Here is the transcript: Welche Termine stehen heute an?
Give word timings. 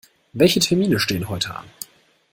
Welche 0.33 0.59
Termine 0.59 0.99
stehen 0.99 1.29
heute 1.29 1.55
an? 1.55 1.67